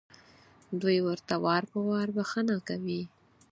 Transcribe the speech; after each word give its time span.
دوی 0.81 0.97
ورته 1.07 1.35
وار 1.43 1.63
په 1.71 1.79
وار 1.89 2.07
بښنه 2.17 2.57
کوي. 2.67 3.01